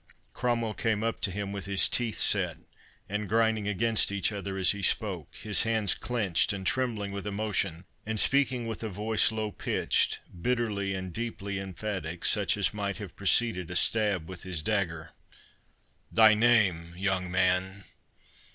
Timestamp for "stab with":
13.75-14.41